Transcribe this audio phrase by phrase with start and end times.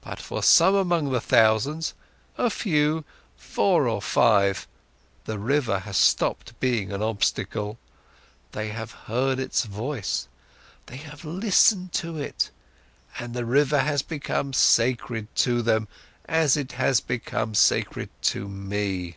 [0.00, 1.92] But for some among thousands,
[2.38, 3.04] a few,
[3.36, 4.64] four or five,
[5.24, 7.76] the river has stopped being an obstacle,
[8.52, 10.28] they have heard its voice,
[10.86, 12.52] they have listened to it,
[13.18, 15.88] and the river has become sacred to them,
[16.26, 19.16] as it has become sacred to me.